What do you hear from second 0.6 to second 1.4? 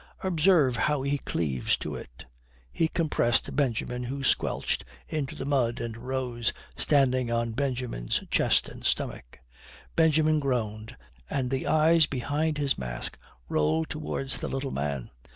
how he